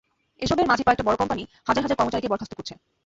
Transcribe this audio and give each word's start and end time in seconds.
এসবের 0.41 0.69
মাঝে 0.69 0.83
কয়েকটা 0.83 1.07
বড় 1.07 1.15
কোম্পানি, 1.17 1.43
হাজার 1.67 1.83
হাজার 1.83 1.97
কর্মচারীকে 1.97 2.31
বরখাস্ত 2.31 2.53
করছে। 2.55 2.73